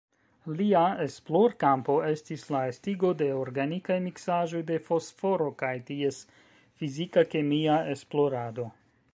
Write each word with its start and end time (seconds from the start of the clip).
Lia 0.59 0.79
esplorkampo 1.01 1.97
estis 2.07 2.45
la 2.55 2.61
estigo 2.71 3.11
de 3.19 3.27
organikaj 3.41 3.99
miksaĵoj 4.07 4.63
de 4.71 4.79
fosforo 4.89 5.51
kaj 5.63 5.73
ties 5.91 6.23
fizika-kemia 6.81 7.81
esplorado. 7.97 8.71